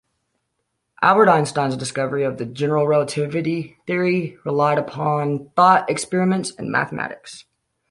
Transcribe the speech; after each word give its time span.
Albert 1.03 1.29
Einstein's 1.29 1.77
discovery 1.77 2.23
of 2.23 2.39
the 2.39 2.45
general 2.47 2.87
relativity 2.87 3.77
theory 3.85 4.35
relied 4.43 4.79
upon 4.79 5.51
thought 5.55 5.87
experiments 5.91 6.51
and 6.57 6.71
mathematics. 6.71 7.45